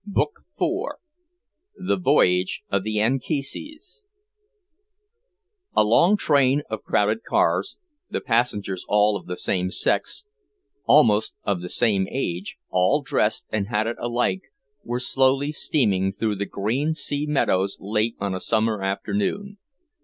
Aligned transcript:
Book 0.03 0.39
Four: 0.57 0.97
The 1.75 1.95
Voyage 1.95 2.63
of 2.69 2.81
the 2.83 2.99
Anchises 2.99 4.03
I 5.75 5.81
A 5.81 5.83
long 5.83 6.17
train 6.17 6.63
of 6.71 6.81
crowded 6.81 7.21
cars, 7.23 7.77
the 8.09 8.19
passengers 8.19 8.83
all 8.89 9.15
of 9.15 9.27
the 9.27 9.37
same 9.37 9.69
sex, 9.69 10.25
almost 10.85 11.35
of 11.43 11.61
the 11.61 11.69
same 11.69 12.07
age, 12.09 12.57
all 12.71 13.03
dressed 13.03 13.45
and 13.51 13.67
hatted 13.67 13.97
alike, 13.99 14.41
was 14.83 15.05
slowly 15.07 15.51
steaming 15.51 16.11
through 16.11 16.33
the 16.37 16.47
green 16.47 16.95
sea 16.95 17.27
meadows 17.27 17.77
late 17.79 18.15
on 18.19 18.33
a 18.33 18.39
summer 18.39 18.81
afternoon. 18.81 19.59